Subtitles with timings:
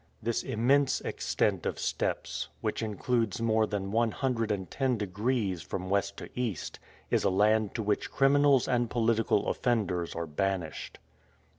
[0.23, 5.91] This immense extent of steppes, which includes more than one hundred and ten degrees from
[5.91, 6.79] west to east,
[7.11, 10.97] is a land to which criminals and political offenders are banished.